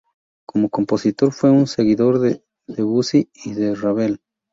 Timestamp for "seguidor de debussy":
1.67-3.29